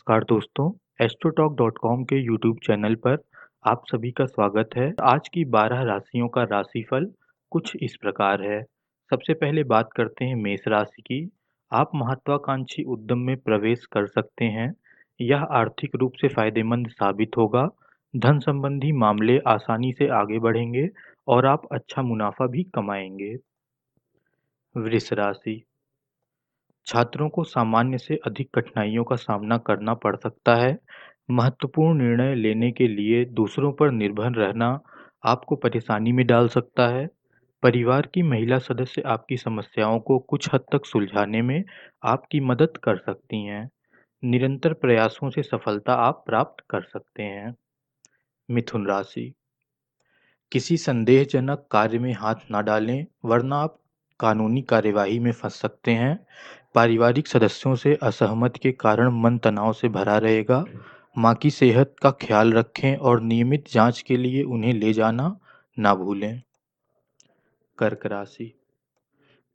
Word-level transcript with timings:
नमस्कार 0.00 0.24
दोस्तों 0.24 0.70
एस्ट्रोटॉक.कॉम 1.04 2.04
के 2.04 2.16
यूट्यूब 2.16 2.58
चैनल 2.58 2.94
पर 2.94 3.16
आप 3.66 3.82
सभी 3.86 4.10
का 4.10 4.24
स्वागत 4.24 4.70
है। 4.76 4.92
आज 5.02 5.28
की 5.28 5.44
12 5.44 5.82
राशियों 5.82 6.28
का 6.28 6.42
राशिफल 6.42 7.10
कुछ 7.50 7.76
इस 7.82 7.96
प्रकार 7.96 8.42
है। 8.42 8.62
सबसे 9.10 9.34
पहले 9.34 9.64
बात 9.64 9.90
करते 9.96 10.24
हैं 10.24 10.34
मेष 10.34 10.60
राशि 10.68 11.02
की। 11.02 11.30
आप 11.72 11.90
महत्वाकांक्षी 11.94 12.82
उद्यम 12.82 13.18
में 13.18 13.36
प्रवेश 13.36 13.86
कर 13.86 14.06
सकते 14.06 14.44
हैं। 14.44 14.72
यह 15.20 15.42
आर्थिक 15.42 15.96
रूप 15.96 16.12
से 16.20 16.28
फ़ायदेमंद 16.28 16.88
साबित 16.88 17.36
होगा। 17.36 17.68
धन 18.16 18.38
संबंधी 18.38 18.92
मामले 18.92 19.38
आसानी 19.46 19.92
से 19.92 20.08
आगे 20.08 20.38
बढ़ेंगे 20.38 20.88
और 21.28 21.46
आप 21.46 21.68
अच्छा 21.72 22.02
मुनाफा 22.02 22.46
भी 22.46 22.62
कमाएँगे। 22.62 23.36
वृष 24.76 25.12
राशि 25.12 25.62
छात्रों 26.86 27.28
को 27.28 27.44
सामान्य 27.44 27.98
से 27.98 28.20
अधिक 28.26 28.48
कठिनाइयों 28.54 29.04
का 29.04 29.16
सामना 29.16 29.58
करना 29.58 29.94
पड़ 29.94 30.16
सकता 30.16 30.54
है। 30.54 30.78
महत्वपूर्ण 31.30 31.98
निर्णय 31.98 32.34
लेने 32.34 32.72
के 32.72 32.88
लिए 32.88 33.24
दूसरों 33.24 33.72
पर 33.72 33.90
निर्भर 33.90 34.32
रहना 34.32 34.80
आपको 35.24 35.56
परेशानी 35.56 36.12
में 36.12 36.26
डाल 36.26 36.48
सकता 36.48 36.88
है। 36.88 37.08
परिवार 37.62 38.06
की 38.06 38.22
महिला 38.22 38.58
सदस्य 38.58 39.02
आपकी 39.06 39.36
समस्याओं 39.36 40.00
को 40.00 40.18
कुछ 40.18 40.54
हद 40.54 40.60
तक 40.60 40.86
सुलझाने 40.86 41.42
में 41.42 41.64
आपकी 42.04 42.40
मदद 42.40 42.76
कर 42.84 42.96
सकती 42.96 43.46
हैं। 43.46 43.70
निरंतर 44.24 44.72
प्रयासों 44.72 45.30
से 45.30 45.42
सफलता 45.42 45.92
आप 45.92 46.22
प्राप्त 46.26 46.64
कर 46.70 46.82
सकते 46.82 47.22
हैं। 47.22 47.54
मिथुन 48.50 48.86
राशि। 48.86 49.34
किसी 50.52 50.76
संदेहजनक 50.76 51.68
कार्य 51.70 51.98
में 51.98 52.12
हाथ 52.12 52.34
ना 52.50 52.60
डालें, 52.60 53.06
वरना 53.24 53.56
आप 53.56 53.78
कानूनी 54.20 54.62
कार्यवाही 54.62 55.18
में 55.18 55.32
फंस 55.32 55.54
सकते 55.54 55.90
हैं। 55.90 56.26
पारिवारिक 56.74 57.26
सदस्यों 57.26 57.74
से 57.74 57.98
असहमत 58.02 58.56
के 58.56 58.72
कारण 58.72 59.20
मन 59.22 59.38
तनाव 59.38 59.72
से 59.72 59.88
भरा 59.88 60.18
रहेगा। 60.18 60.64
माँ 61.18 61.34
की 61.34 61.50
सेहत 61.50 61.94
का 62.02 62.10
ख्याल 62.10 62.52
रखें 62.52 62.96
और 62.96 63.20
नियमित 63.20 63.64
जाँच 63.72 64.00
के 64.00 64.16
लिए 64.16 64.42
उन्हें 64.42 64.72
ले 64.72 64.92
जाना 64.92 65.36
ना 65.78 65.94
भूलें। 65.94 66.42
कर्क 67.78 68.06
राशि। 68.06 68.54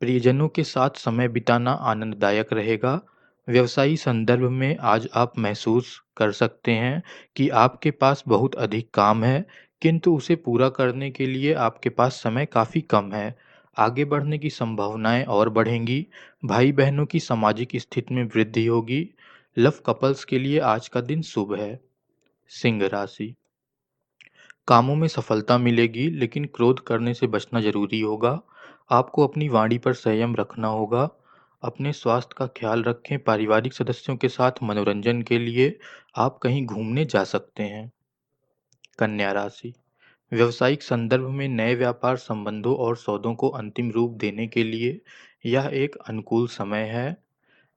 प्रियजनों 0.00 0.48
के 0.48 0.62
साथ 0.64 0.90
समय 0.90 1.28
बिताना 1.28 1.72
आनंददायक 1.72 2.52
रहेगा। 2.52 3.00
व्यवसायी 3.48 3.96
संदर्भ 3.96 4.50
में 4.50 4.76
आज 4.76 5.08
आप 5.14 5.38
महसूस 5.38 6.02
कर 6.16 6.32
सकते 6.32 6.72
हैं 6.72 7.02
कि 7.36 7.48
आपके 7.48 7.90
पास 7.90 8.22
बहुत 8.28 8.54
अधिक 8.54 8.90
काम 8.94 9.24
है, 9.24 9.46
किंतु 9.82 10.16
उसे 10.16 10.36
पूरा 10.36 10.68
करने 10.68 11.10
के 11.10 11.26
लिए 11.26 11.54
आपके 11.54 11.88
पास 11.90 12.14
समय 12.14 12.46
काफ़ी 12.46 12.80
कम 12.80 13.12
है। 13.12 13.34
आगे 13.76 14.04
बढ़ने 14.04 14.38
की 14.38 14.50
संभावनाएँ 14.50 15.24
और 15.24 15.48
बढ़ेंगी। 15.48 16.06
भाई 16.44 16.72
बहनों 16.72 17.06
की 17.06 17.20
सामाजिक 17.20 17.68
स्थिति 17.76 18.14
में 18.14 18.24
वृद्धि 18.24 18.66
होगी। 18.66 19.10
लव 19.58 19.72
कपल्स 19.86 20.24
के 20.24 20.38
लिए 20.38 20.58
आज 20.58 20.88
का 20.88 21.00
दिन 21.00 21.22
शुभ 21.22 21.54
है। 21.54 21.80
सिंह 22.48 22.86
राशि। 22.86 23.34
कामों 24.68 24.96
में 24.96 25.08
सफलता 25.08 25.58
मिलेगी, 25.58 26.10
लेकिन 26.10 26.44
क्रोध 26.44 26.80
करने 26.80 27.14
से 27.14 27.26
बचना 27.26 27.60
ज़रूरी 27.60 28.00
होगा। 28.00 28.40
आपको 28.90 29.26
अपनी 29.26 29.48
वाणी 29.48 29.78
पर 29.78 29.92
संयम 29.92 30.36
रखना 30.36 30.68
होगा। 30.68 31.10
अपने 31.62 31.92
स्वास्थ्य 31.92 32.34
का 32.38 32.46
ख्याल 32.46 32.82
रखें। 32.82 33.18
पारिवारिक 33.18 33.72
सदस्यों 33.72 34.16
के 34.16 34.28
साथ 34.28 34.52
मनोरंजन 34.62 35.22
के 35.22 35.38
लिए 35.38 35.78
आप 36.16 36.38
कहीं 36.38 36.66
घूमने 36.66 37.04
जा 37.04 37.24
सकते 37.24 37.62
हैं। 37.62 37.92
कन्या 38.98 39.32
राशि। 39.32 39.74
व्यावसायिक 40.32 40.82
संदर्भ 40.82 41.28
में 41.28 41.48
नए 41.48 41.74
व्यापार 41.74 42.16
संबंधों 42.16 42.76
और 42.76 42.96
सौदों 42.96 43.34
को 43.34 43.48
अंतिम 43.48 43.90
रूप 43.90 44.10
देने 44.10 44.46
के 44.46 44.64
लिए 44.64 45.00
यह 45.46 45.70
एक 45.72 45.96
अनुकूल 45.96 46.48
समय 46.48 46.82
है। 46.82 47.16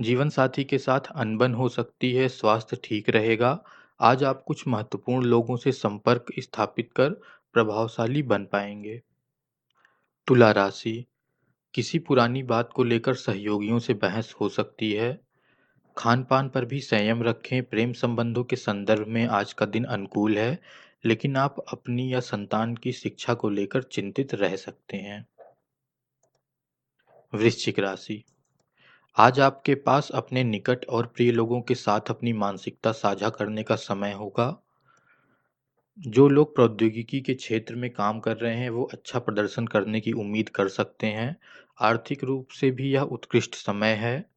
जीवन 0.00 0.28
साथी 0.28 0.64
के 0.64 0.78
साथ 0.78 1.00
अनबन 1.14 1.54
हो 1.54 1.68
सकती 1.68 2.12
है, 2.12 2.28
स्वास्थ्य 2.28 2.78
ठीक 2.84 3.10
रहेगा। 3.10 3.64
आज 4.00 4.24
आप 4.24 4.42
कुछ 4.46 4.68
महत्वपूर्ण 4.68 5.26
लोगों 5.26 5.56
से 5.56 5.72
संपर्क 5.72 6.24
स्थापित 6.38 6.90
कर 6.96 7.10
प्रभावशाली 7.52 8.22
बन 8.22 8.44
पाएँगे। 8.44 9.02
तुला 10.26 10.50
राशि। 10.50 11.04
किसी 11.74 11.98
पुरानी 11.98 12.42
बात 12.42 12.72
को 12.72 12.84
लेकर 12.84 13.14
सहयोगियों 13.14 13.78
से 13.78 13.94
बहस 13.94 14.34
हो 14.40 14.48
सकती 14.48 14.92
है। 14.92 15.20
खान 15.96 16.24
पान 16.24 16.48
पर 16.48 16.64
भी 16.64 16.80
संयम 16.80 17.22
रखें। 17.22 17.62
प्रेम 17.62 17.92
संबंधों 17.92 18.44
के 18.44 18.56
संदर्भ 18.56 19.06
में 19.06 19.26
आज 19.26 19.52
का 19.52 19.66
दिन 19.66 19.84
अनुकूल 19.84 20.38
है। 20.38 20.58
लेकिन 21.04 21.36
आप 21.36 21.64
अपनी 21.68 22.14
या 22.14 22.20
संतान 22.20 22.76
की 22.76 22.92
शिक्षा 22.92 23.34
को 23.34 23.50
लेकर 23.50 23.82
चिंतित 23.82 24.34
रह 24.34 24.56
सकते 24.56 24.96
हैं। 24.96 25.26
वृश्चिक 27.34 27.78
राशि। 27.78 28.24
आज 29.16 29.40
आपके 29.40 29.74
पास 29.74 30.10
अपने 30.10 30.44
निकट 30.44 30.84
और 30.84 31.06
प्रिय 31.06 31.32
लोगों 31.32 31.62
के 31.62 31.74
साथ 31.74 32.00
अपनी 32.10 32.32
मानसिकता 32.32 32.92
साझा 32.92 33.28
करने 33.28 33.62
का 33.62 33.76
समय 33.76 34.12
होगा। 34.12 34.62
जो 35.98 36.28
लोग 36.28 36.54
प्रौद्योगिकी 36.54 37.20
के 37.20 37.34
क्षेत्र 37.34 37.74
में 37.74 37.90
काम 37.90 38.20
कर 38.20 38.36
रहे 38.36 38.56
हैं, 38.56 38.70
वो 38.70 38.84
अच्छा 38.84 39.18
प्रदर्शन 39.18 39.66
करने 39.66 40.00
की 40.00 40.12
उम्मीद 40.12 40.48
कर 40.48 40.68
सकते 40.68 41.06
हैं। 41.06 41.36
आर्थिक 41.80 42.24
रूप 42.24 42.48
से 42.48 42.70
भी 42.70 42.92
यह 42.92 43.02
उत्कृष्ट 43.02 43.54
समय 43.54 43.92
है। 43.92 44.30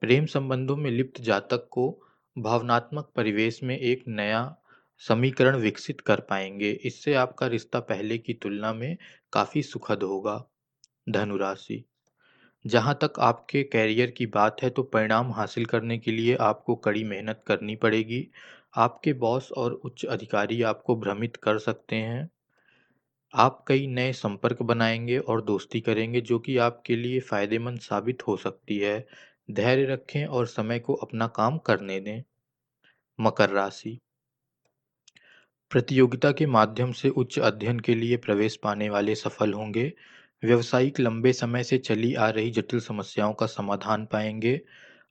प्रेम 0.00 0.26
संबंधों 0.26 0.76
में 0.76 0.90
लिप्त 0.90 1.20
जातक 1.20 1.68
को 1.70 2.02
भावनात्मक 2.38 3.12
परिवेश 3.16 3.62
में 3.62 3.78
एक 3.78 4.04
नया 4.08 4.56
समीकरण 5.02 5.56
विकसित 5.56 6.00
कर 6.02 6.20
पाएँगे। 6.22 6.70
इससे 6.84 7.14
आपका 7.16 7.46
रिश्ता 7.48 7.80
पहले 7.82 8.18
की 8.18 8.34
तुलना 8.34 8.72
में 8.72 8.96
काफ़ी 9.32 9.62
सुखद 9.62 10.02
होगा। 10.02 10.42
धनुराशि। 11.08 11.84
जहाँ 12.64 12.94
तक 13.02 13.20
आपके 13.20 13.62
कैरियर 13.64 14.10
की 14.10 14.26
बात 14.28 14.62
है 14.62 14.70
तो 14.70 14.82
परिणाम 14.84 15.32
हासिल 15.32 15.66
करने 15.66 15.98
के 15.98 16.10
लिए 16.10 16.36
आपको 16.42 16.76
कड़ी 16.78 17.04
मेहनत 17.04 17.42
करनी 17.46 17.76
पड़ेगी। 17.78 18.26
आपके 18.76 19.12
बॉस 19.16 19.50
और 19.54 19.72
उच्च 19.74 20.04
अधिकारी 20.06 20.62
आपको 20.64 20.96
भ्रमित 20.96 21.36
कर 21.38 21.58
सकते 21.60 21.96
हैं। 21.96 22.28
आप 23.34 23.64
कई 23.68 23.86
नए 23.86 24.12
संपर्क 24.12 24.62
बनाएँगे 24.62 25.18
और 25.18 25.42
दोस्ती 25.42 25.80
करेंगे, 25.80 26.20
जो 26.20 26.38
कि 26.38 26.56
आपके 26.58 26.96
लिए 26.96 27.20
फ़ायदेमंद 27.22 27.78
साबित 27.80 28.26
हो 28.28 28.36
सकती 28.36 28.78
है। 28.78 28.98
धैर्य 29.50 29.84
रखें 29.86 30.24
और 30.26 30.46
समय 30.48 30.78
को 30.80 30.94
अपना 30.96 31.26
काम 31.36 31.58
करने 31.60 32.00
दें। 32.00 32.22
मकर 33.18 33.50
राशि। 33.50 33.98
प्रतियोगिता 35.72 36.32
के 36.32 36.46
माध्यम 36.46 36.92
से 36.92 37.08
उच्च 37.08 37.38
अध्ययन 37.38 37.80
के 37.80 37.94
लिए 37.94 38.16
प्रवेश 38.16 38.56
पाने 38.56 38.90
वाले 38.90 39.14
सफल 39.14 39.52
होंगे। 39.52 39.92
व्यवसायिक 40.44 41.00
लंबे 41.00 41.32
समय 41.32 41.64
से 41.64 41.78
चली 41.78 42.14
आ 42.14 42.28
रही 42.28 42.50
जटिल 42.50 42.80
समस्याओं 42.80 43.34
का 43.34 43.46
समाधान 43.46 44.06
पाएँगे। 44.06 44.60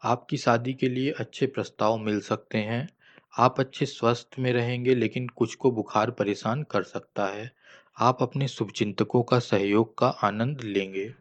आपकी 0.03 0.37
शादी 0.37 0.73
के 0.73 0.89
लिए 0.89 1.11
अच्छे 1.11 1.45
प्रस्ताव 1.45 1.97
मिल 1.97 2.19
सकते 2.19 2.57
हैं। 2.57 2.89
आप 3.37 3.59
अच्छे 3.59 3.85
स्वस्थ 3.85 4.29
में 4.39 4.53
रहेंगे, 4.53 4.95
लेकिन 4.95 5.27
कुछ 5.27 5.55
को 5.55 5.71
बुखार 5.71 6.11
परेशान 6.11 6.63
कर 6.63 6.83
सकता 6.83 7.25
है। 7.25 7.51
आप 7.99 8.17
अपने 8.21 8.47
शुभचिंतकों 8.47 9.23
का 9.23 9.39
सहयोग 9.39 9.97
का 9.97 10.07
आनंद 10.07 10.61
लेंगे। 10.63 11.13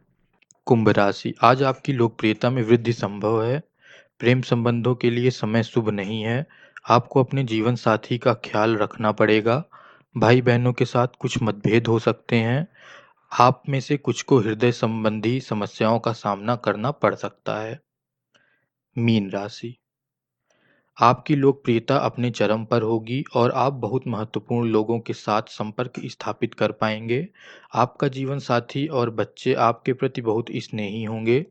कुंभ 0.65 0.89
राशि। 0.89 1.33
आज 1.41 1.63
आपकी 1.63 1.93
लोकप्रियता 1.93 2.49
में 2.49 2.63
वृद्धि 2.63 2.93
संभव 2.93 3.43
है। 3.43 3.63
प्रेम 4.19 4.41
संबंधों 4.41 4.95
के 4.95 5.09
लिए 5.09 5.29
समय 5.29 5.63
शुभ 5.63 5.89
नहीं 5.89 6.21
है। 6.21 6.45
आपको 6.85 7.23
अपने 7.23 7.43
जीवन 7.43 7.75
साथी 7.75 8.17
का 8.17 8.33
ख्याल 8.33 8.77
रखना 8.77 9.11
पड़ेगा। 9.11 9.63
भाई 10.17 10.41
बहनों 10.41 10.73
के 10.73 10.85
साथ 10.85 11.07
कुछ 11.19 11.41
मतभेद 11.43 11.87
हो 11.87 11.99
सकते 11.99 12.35
हैं। 12.35 12.67
आप 13.31 13.63
में 13.69 13.79
से 13.79 13.97
कुछ 13.97 14.21
को 14.21 14.39
हृदय 14.39 14.71
संबंधी 14.71 15.39
समस्याओं 15.41 15.99
का 15.99 16.13
सामना 16.13 16.55
करना 16.55 16.91
पड़ 16.91 17.15
सकता 17.15 17.61
है। 17.61 17.79
मीन 18.97 19.31
राशि। 19.31 19.77
आपकी 20.97 21.35
लोकप्रियता 21.35 21.97
अपने 21.97 22.31
चरम 22.31 22.65
पर 22.65 22.81
होगी 22.81 23.23
और 23.35 23.51
आप 23.51 23.73
बहुत 23.73 24.07
महत्वपूर्ण 24.07 24.69
लोगों 24.69 24.99
के 24.99 25.13
साथ 25.13 25.41
संपर्क 25.41 25.93
स्थापित 26.05 26.53
कर 26.53 26.71
पाएँगे। 26.71 27.27
आपका 27.75 28.07
जीवन 28.07 28.39
साथी 28.39 28.87
और 28.87 29.09
बच्चे 29.09 29.53
आपके 29.53 29.93
प्रति 29.93 30.21
बहुत 30.21 30.45
स्नेही 30.55 31.03
होंगे। 31.03 31.45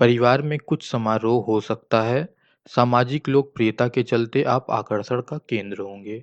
परिवार 0.00 0.42
में 0.42 0.58
कुछ 0.58 0.90
समारोह 0.90 1.44
हो 1.44 1.60
सकता 1.60 2.02
है। 2.02 2.28
सामाजिक 2.70 3.28
लोकप्रियता 3.28 3.86
के 3.88 4.02
चलते 4.02 4.42
आप 4.44 4.66
आकर्षण 4.70 5.20
का 5.20 5.36
केंद्र 5.48 5.80
होंगे। 5.80 6.22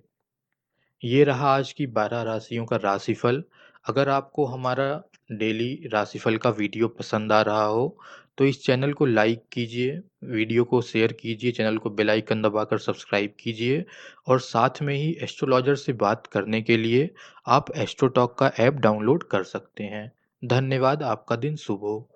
ये 1.03 1.24
रहा 1.24 1.50
आज 1.50 1.71
की 1.74 1.88
बारह 1.88 2.21
राशियों 2.21 2.65
का 2.65 2.75
राशिफल। 2.75 3.44
अगर 3.86 4.09
आपको 4.09 4.45
हमारा 4.45 4.88
डेली 5.31 5.89
राशिफल 5.94 6.38
का 6.38 6.50
वीडियो 6.51 6.88
पसंद 6.89 7.31
आ 7.31 7.42
रहा 7.42 7.63
हो 7.63 7.97
तो 8.38 8.45
इस 8.45 8.63
चैनल 8.63 8.94
को 8.94 9.06
लाइक 9.06 9.44
कीजिए, 9.51 10.00
वीडियो 10.25 10.63
को 10.63 10.81
शेयर 10.81 11.12
कीजिए, 11.13 11.51
चैनल 11.51 11.77
को 11.77 11.89
बेल 11.89 12.09
आइकन 12.09 12.42
दबाकर 12.42 12.77
सब्सक्राइब 12.77 13.33
कीजिए 13.39 13.83
और 14.27 14.39
साथ 14.41 14.81
में 14.81 14.95
ही 14.95 15.12
एस्ट्रोलॉजर 15.24 15.75
से 15.75 15.94
बात 15.95 16.27
करने 16.27 16.62
के 16.62 16.77
लिए 16.77 17.09
आप 17.48 17.71
एस्ट्रोटॉक 17.75 18.38
का 18.39 18.51
ऐप 18.59 18.74
डाउनलोड 18.75 19.24
कर 19.24 19.44
सकते 19.45 19.83
हैं। 19.86 20.12
धन्यवाद, 20.44 21.03
आपका 21.03 21.36
दिन 21.38 21.56
शुभ 21.57 21.80
हो। 21.80 22.07